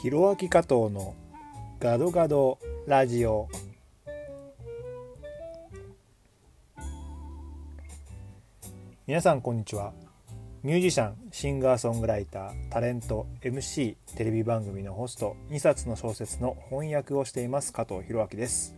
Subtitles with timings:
[0.00, 1.14] ひろあき加藤の
[1.78, 3.50] ガドガドラジオ。
[9.06, 9.92] 皆さんこんにちは。
[10.62, 18.74] ミュージシャンシンガーソングライタータレント MC テレビ番組のホスト2冊の小説の翻訳をしています加藤弘明です。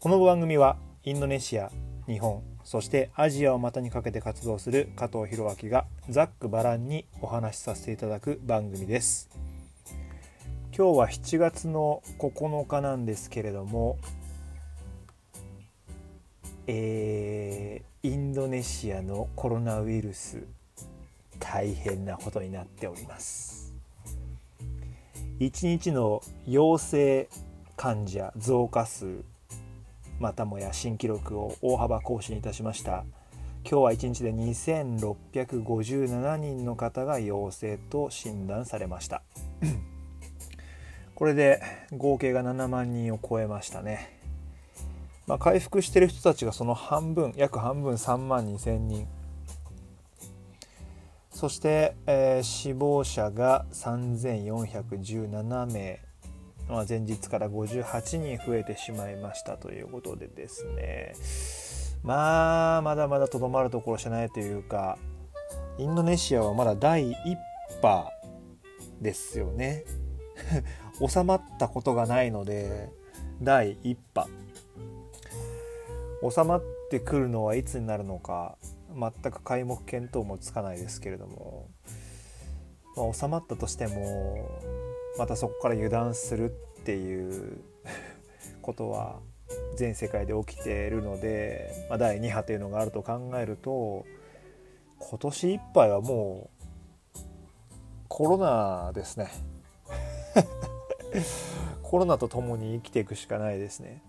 [0.00, 1.70] この番組はインドネシア
[2.08, 9.30] 日本そしてアジアを股にかけて活動する加藤弘明がざっくばらんにお話しさせていただく番組です。
[10.80, 13.98] 今日は7月の9日なんですけれども
[16.66, 20.42] えー、インドネシアのコロナウイルス
[21.38, 23.74] 大変なことになっております。
[25.38, 27.28] 1日の陽性
[27.76, 29.22] 患者増加数
[30.18, 33.04] またもや新記録を大幅更新いたしました。
[33.70, 39.20] 今日は1日で2657人の方が陽性と診断されました。
[41.20, 41.60] これで
[41.92, 44.18] 合計が7万人を超えましたね、
[45.26, 49.06] まあ、回復してる人たちがその半分約半分3万2,000人。
[51.30, 56.00] そして、えー、死亡者が3417名。
[56.70, 61.12] まあ、前日から58人増えてしまいましたということでですね。
[62.02, 64.96] まあまだまだとどまるところしないというか
[65.76, 67.36] インドネシアはまだ第1
[67.82, 68.10] 波
[69.02, 69.84] ですよね。
[71.06, 72.90] 収まったことがないので
[73.42, 74.28] 第1波。
[76.28, 78.58] 収まってくるのはいつになるのか
[78.94, 81.68] 全く皆目見当もつかないですけれども、
[82.96, 84.50] まあ、収まったとしても
[85.18, 87.62] またそこから油断するっていう
[88.60, 89.20] ことは
[89.76, 94.04] 全世界で起きているので、まあ、第2波というのがあると考えると
[94.98, 96.50] 今年いっぱいはも
[97.16, 97.20] う
[98.08, 99.30] コロナですね。
[101.82, 104.02] コロナと共に生きていくしかないですね。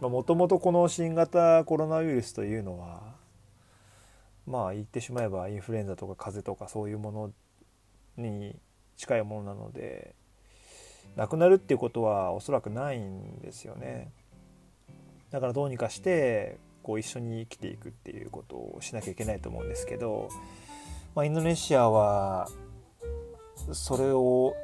[0.00, 3.14] もともとこの新型コロナウイルスというのは
[4.46, 7.32] まあ言ってしまえばインフルエンザとか風邪とかそういうもの
[8.16, 8.56] に
[8.96, 10.14] 近いものなので
[11.16, 14.12] なくなるっていうことはおそらくないんですよね。
[15.30, 20.28] だからどうにかしてこう一緒に生きていくっていうことをしなきゃいけないと思うんですけど、
[21.14, 22.48] まあ、インドネシアは
[23.72, 24.54] それを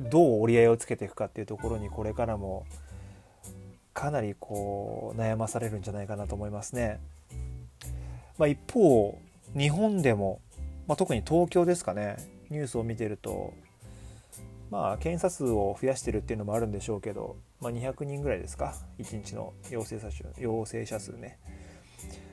[0.00, 2.66] どう折り合いをつけていくかっていうところにこれからも
[3.92, 7.00] かなりこう悩まされるんじゃないかなと思いますね。
[8.38, 9.18] まあ、一方
[9.56, 10.40] 日本でも、
[10.86, 12.16] まあ、特に東京ですかね
[12.50, 13.52] ニュースを見てると
[14.70, 21.38] まあ検査数を増やしてるっていうのもあるんでしょうけど、まあ、200人ぐらいですか1日の陽性者数陽性者数ね。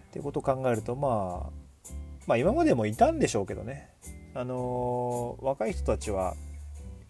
[0.09, 1.89] っていうことを考えると、まあ、
[2.27, 3.89] まあ今までもいたんでしょうけどね
[4.33, 6.35] あのー、若い人たちは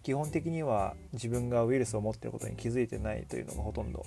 [0.06, 4.06] 基本的には自分がウイルスを持ってることに気づいてないというのがほとんど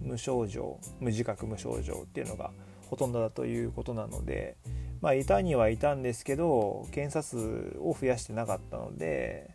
[0.00, 2.50] 無症状無自覚無症状っていうのが
[2.90, 4.56] ほとんどだということなので
[5.00, 7.38] まあいたにはいたんですけど検査数
[7.78, 9.54] を増やしてなかったので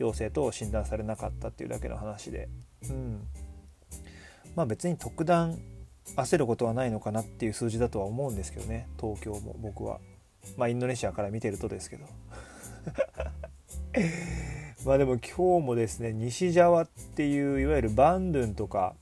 [0.00, 2.48] 陽性と診断されなかったっていうだけの話で、
[2.88, 3.20] うん、
[4.56, 5.56] まあ別に特段
[6.16, 10.00] 焦ることはないのかなっていう数字だとは思うんですけどね東京も僕は。
[10.56, 12.06] まあインドネシアから見てるとですけど。
[14.84, 18.94] まあでも今日もですね西ジャワっていういわゆるバンドゥンとか、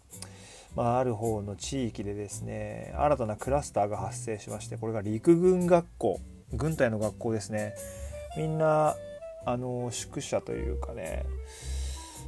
[0.75, 6.21] まあ、ある方の地域でですね新たなクラスターが発生しましてこれが陸軍学校
[6.55, 7.75] 軍隊の学校ですね。
[8.37, 8.97] みんな
[9.45, 11.25] あの宿舎というかね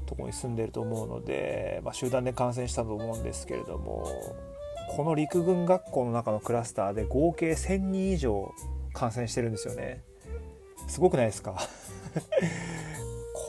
[0.06, 4.06] とこに住んでると思うので、まあ、集団で感染したと思うんですけれども
[4.88, 8.52] この陸軍学校の中のクラスターで合計1000人以上
[8.92, 10.02] 感染してるんですよね。
[10.88, 11.56] すごくないですか？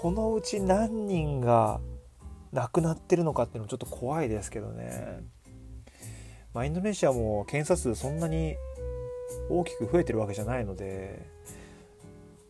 [0.01, 1.79] このうち何人が
[2.51, 5.23] 亡くなってるのかっていうのもちょっと怖いですけどね、
[6.53, 8.55] まあ、インドネシアも検査数そんなに
[9.49, 11.25] 大きく増えてるわけじゃないので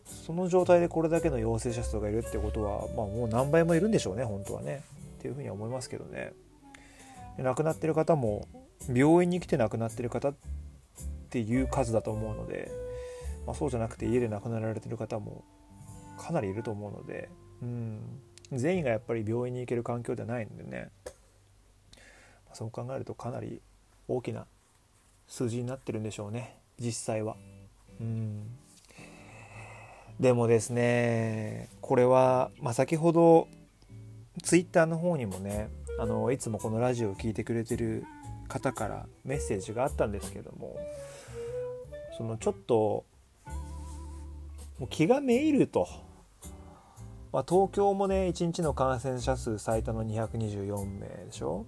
[0.04, 4.82] その状態でこれだけの陽性者数がいるってことは、まあ、もう何倍もいるんでしょうね本当はね。
[5.18, 6.32] っていうふうには思いますけどね。
[7.38, 8.46] 亡くなってる方も
[8.92, 10.34] 病院に来て亡くなってる方っ
[11.30, 12.70] ていう数だと思うので、
[13.46, 15.44] まあ、そうじゃなくて家で亡くなられてる方も
[16.22, 17.28] かなりいると思うので、
[17.62, 18.00] うん、
[18.52, 21.12] 全員がやっぱり病院に行ける環境ではないのでね、ま
[22.52, 23.60] あ、そう考えるとかなり
[24.08, 24.46] 大きな
[25.26, 26.56] 数字になってるんでしょうね。
[26.78, 27.36] 実際は。
[28.00, 28.46] うん。
[30.20, 33.48] でもですねこれは、まあ、先ほど
[34.42, 35.68] ツイッターの方にもね
[35.98, 38.04] あのいつもこのラジオを聴いてくれてる
[38.48, 40.78] 方からメッセージがあったんですけども
[42.16, 43.04] そのちょっと
[44.78, 45.88] もう気がめいると
[47.32, 51.66] まあ、東京もね1日の感染者数最多の224名でしょ。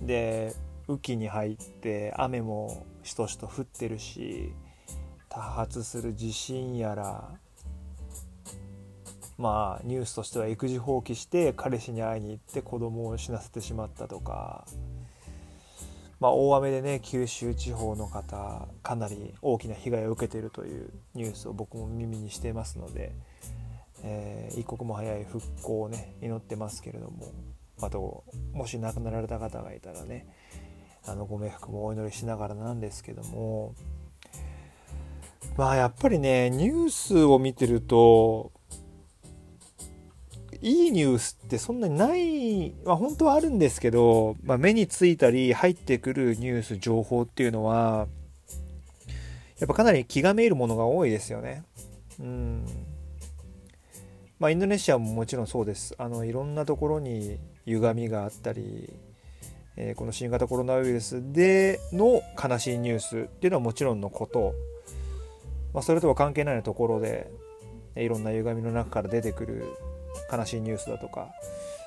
[0.00, 0.54] で
[0.88, 4.52] 雨季に入って雨もしとしと降ってるし
[5.28, 7.28] 多発する地震やら
[9.36, 14.64] まあニュースとしては育児放棄して彼氏に会いに行って子供を死なせてしまったとか、
[16.20, 23.12] まあ、大雨でね九州地方の方かなり大きな被害を受けているというニュースを僕も耳にしていますので、
[24.02, 27.32] えー、一刻も早い復興をね祈ってますけれども
[27.80, 30.26] あともし亡くなられた方がいたらね
[31.06, 33.74] あのご冥福もお祈りしながらなんですけども
[35.56, 38.52] まあやっぱりねニュースを見てると
[40.62, 48.08] いいニュースってそんなにない、まあ、本当はあるんですけど、まあ、目についたり入ってくるニュース情報っていうのは
[49.58, 51.62] やっぱかなり気がめいるものが多いですよね。
[52.18, 52.66] うん
[54.38, 55.94] まあ、インドネシアももちろんそうです。
[55.96, 58.92] あのいろんなところに歪みがあったり、
[59.76, 64.54] えー、この新型コロナウイルスでの悲しいニュースっていうのはもちろんのこと、
[65.72, 67.30] まあ、それとは関係ないところで
[67.94, 69.64] いろんな歪みの中から出てくる
[70.30, 71.28] 悲しいニュースだとか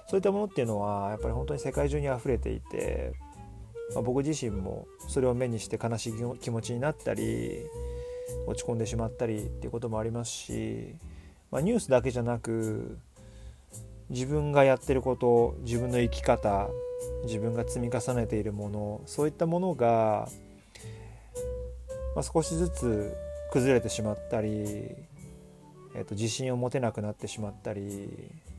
[0.07, 3.13] そういったものっていうのはやっぱり本当に世界中に溢れていて、
[3.93, 7.59] まあ、僕自身もそれを目にして悲しい気持ちになったり
[8.47, 10.95] 落ち込んでしまったりっていうこともありますし、
[11.51, 12.97] まあ、ニュースだけじゃなく
[14.09, 16.69] 自分がやってること自分の生き方
[17.23, 20.27] 自分が積み重ねているものそういったものが、
[22.15, 23.15] まあ、少しずつ
[23.51, 24.95] 崩れてしまったり
[25.95, 28.09] えーと、自信を持てなくなってしまったり、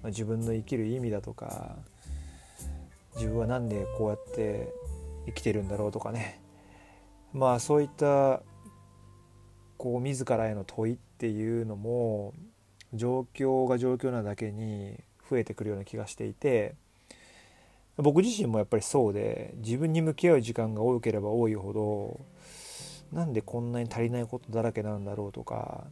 [0.03, 1.77] まあ、自分の生きる意味だとか
[3.15, 4.73] 自分は何でこうやって
[5.27, 6.41] 生きてるんだろうとかね。
[7.33, 8.43] まあそういった
[9.79, 12.35] こう自らへの問いっていうのも
[12.95, 14.99] 状況が状況なだけに
[15.29, 16.75] 増えてくるような気がしていて
[17.97, 22.21] 僕自身もやっぱりそうで自分に向き合う時間が多ければ多いほど
[23.13, 25.85] なんでこんなに足りないことだらけなんだろうとか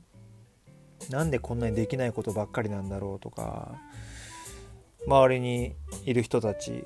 [1.10, 3.78] なんでこんなにできないことばっかりなんだろうとか
[5.06, 5.74] 周りに
[6.04, 6.84] いる人たち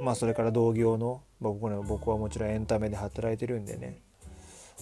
[0.00, 4.00] まあそれから同業の僕は僕はもちろんエンタメで働いてるんでね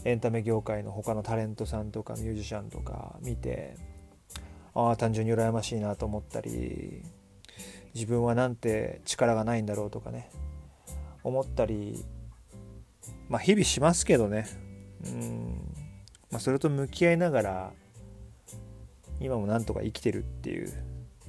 [0.05, 3.77] エンタメ業界の他のタレントさんとかミュージシャンとか見て
[4.75, 7.03] ああ単純に羨ましいなと思ったり
[7.95, 10.31] 自分はなんて力がないんだろうとかね
[11.23, 12.05] 思ったり
[13.29, 14.47] まあ日々しますけどね。
[15.05, 15.75] うん、
[16.31, 17.73] まあ、それと向き合いながら
[19.21, 20.73] 今もなんとか生きてるっていう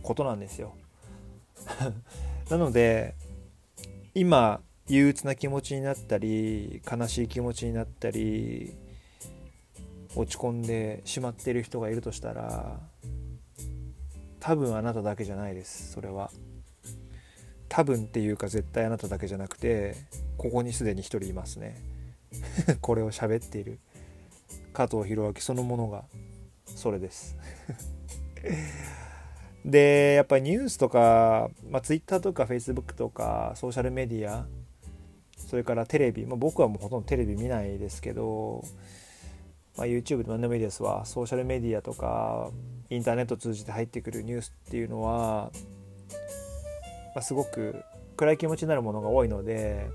[0.02, 0.76] ことなんですよ。
[2.50, 3.16] なので
[4.14, 8.76] 今憂鬱な気持ちになったり悲しい気持ちになったり
[10.16, 12.80] 落ち込んでしまっている人がいるとしたら
[14.44, 15.94] 多分あなただけじゃないです。
[15.94, 16.30] それは。
[17.70, 19.96] 多分っていうか絶対あなただけじゃなくて
[20.38, 21.82] ここにすでに1人いますね。
[22.82, 23.80] これを喋っている。
[24.74, 26.04] 加藤弘明そのものが
[26.66, 27.38] それです。
[29.64, 34.46] でやっぱりニュースとか、まあ、Twitter とか Facebook とかソーシャルメディア
[35.38, 38.66] それからテレビ、まあ、僕はもうほとんどテレビ見ないですけど、
[39.78, 42.52] まあ、YouTube で何でもいいですわソーシャルメディアとか
[42.96, 45.52] インターネット通じて入ってくるニュースっていうのは、
[47.16, 47.84] まあ、すごく
[48.18, 49.90] 暗い気持ちになるものが多いので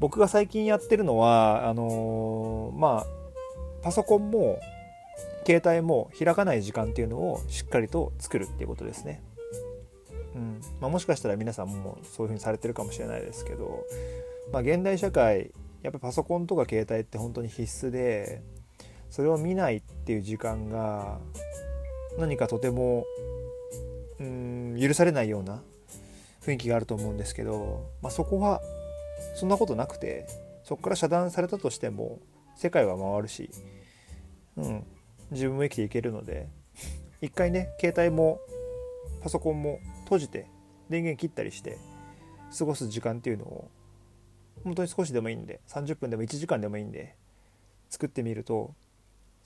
[0.00, 3.06] 僕が最近やってるのはあのー、まあ
[3.82, 4.60] パソコンも
[5.44, 9.22] 携帯も開かない時間っていうのをしっかりと作るっていうことですね。
[10.34, 13.86] うんまあ、もしかしたら皆さんもそういうふうにされてるかもしれないですけど、
[14.52, 15.52] まあ、現代社会
[15.82, 18.42] やっぱパソコンとか携帯って本当に必須で
[19.10, 21.18] それを見ないっていう時間が
[22.18, 23.06] 何かとても
[24.18, 25.62] うん許されないような
[26.42, 28.60] 雰囲気があると思うんですけど、まあ、そこは
[29.36, 30.26] そんなことなくて
[30.64, 32.18] そこから遮断されたとしても
[32.56, 33.50] 世界は回るし、
[34.56, 34.84] うん、
[35.30, 36.48] 自分も生きていけるので
[37.22, 38.40] 一回ね携帯も
[39.22, 40.46] パソコンも閉じて
[40.90, 41.78] 電源切ったりして
[42.56, 43.70] 過ごす時間っていうのを
[44.64, 47.14] 本当に少しでもいいんで30分でも1時間でもいいんで
[47.90, 48.74] 作ってみると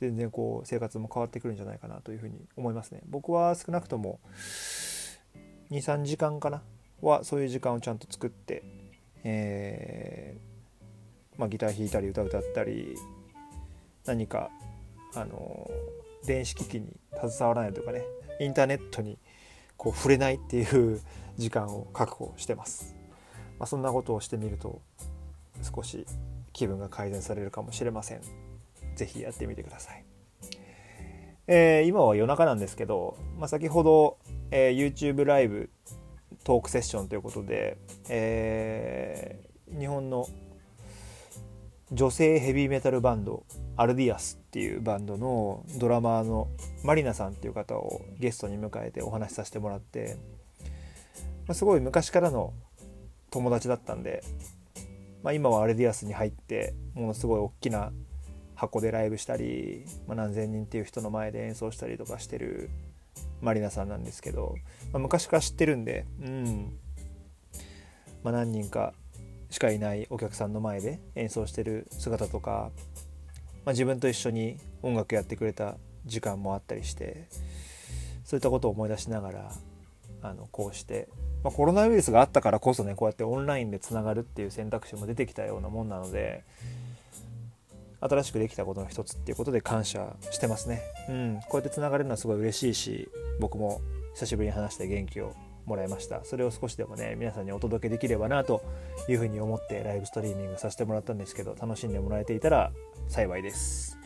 [0.09, 3.01] 全然こう生活も変わってくるんじゃないかなというふうに思いますね。
[3.09, 4.21] 僕は少なくとも
[5.71, 6.63] 23時間かな。
[7.01, 8.63] はそういう時間をちゃんと作って
[9.25, 12.97] えー、まあ、ギター弾いたり歌歌ったり
[14.05, 14.51] 何か
[15.15, 15.71] あの
[16.27, 18.03] 電子機器に携わらないとかね
[18.41, 19.19] インターネットに
[19.77, 21.01] こう触れないっていう
[21.37, 22.95] 時間を確保してます、
[23.59, 24.81] まあ、そんなことをしてみると
[25.63, 26.07] 少し
[26.53, 28.42] 気分が改善されるかもしれません。
[28.95, 30.05] 是非やってみてください、
[31.47, 34.19] えー、今は夜中なんですけど、まあ、先ほど
[34.55, 35.71] えー、YouTube ライブ
[36.45, 37.79] トークセッションということで、
[38.11, 40.29] えー、日本の
[41.91, 43.45] 女性ヘビーメタルバンド
[43.77, 46.49] アルディアスっていうバンドのドラマーの
[46.85, 50.19] マリナさんっていう方をゲストに迎えてお話しさせてもらって、
[51.47, 52.53] まあ、すごい昔からの
[53.31, 54.23] 友達だったんで、
[55.23, 57.91] まあ、今はアルディアスに入ってものすごい大きな
[58.63, 62.71] 箱でライブしたり、まあ、何千人っていう人の前で演奏したりとかしてる
[63.41, 64.55] マリナさんなんですけど、
[64.93, 66.79] まあ、昔から知ってるんで、うん。
[68.23, 68.95] まあ、何人か
[69.51, 72.71] しかいないお客さんの前で演奏してる姿とか、
[73.65, 75.77] まあ、自分と一緒に音楽やってくれた
[76.07, 77.27] 時間もあったりして
[78.25, 79.53] そういったことを思い出しながら
[80.23, 81.09] あのこうして、
[81.43, 86.45] まあ、コロナウイルスがあったからこそねこうやってオンラインでつながるっていう選択肢も出てきたようなもんなので
[88.03, 90.83] 新しくできたことの一つっていうことで感謝してますね。
[91.09, 93.09] うん、こうやってつながれるのはすごい嬉しいし
[93.41, 93.81] 僕も
[94.15, 95.35] 久しぶりに話して元気を
[95.67, 96.25] もらいました。
[96.25, 98.63] それを少しでもね皆さんにお届けできればなと
[99.09, 102.73] いうふうに思ってライブストリーミングさせてもらったんですけど楽しんでもらえていたら
[103.09, 103.99] 幸いです、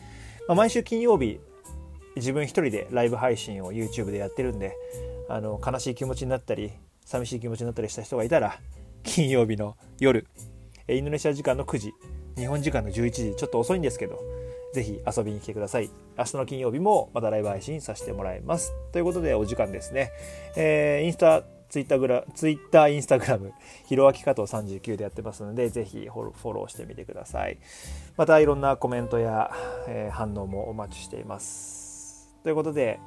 [0.47, 1.39] まあ、毎週金曜日
[2.15, 4.75] 自分一人でライブ配信を YouTube でやってるんで
[5.29, 6.71] あの悲しい気持ちになったり
[7.05, 8.59] 寂しい気持ちになったりした人がいたら
[9.03, 10.27] 金曜日の夜
[10.89, 11.93] インドネシア時間の9時
[12.37, 14.21] 日本時間の11時ちょっと遅いんですけど
[14.73, 15.89] ぜひ遊びに来てください。
[16.17, 18.73] 明日の金曜日もまたライブ配信させてもらいます。
[18.91, 20.11] ということでお時間ですね、
[20.55, 23.53] えー、インスタツイッターグラツイッターインスタグラム
[23.87, 27.57] ひろあき加藤39でやってますのでぜひフォローしてみてください。
[28.17, 29.51] またいろんなコメントや、
[29.87, 32.35] えー、反応もお待ちしています。
[32.43, 32.99] ということで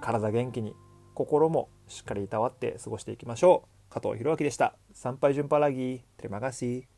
[0.00, 0.74] 体元気に
[1.14, 3.92] 心もしっかりいたわって過ごしていきましょう。
[3.92, 4.74] 加藤弘明でした。
[4.92, 6.93] 参拝順パラギーテレマガシー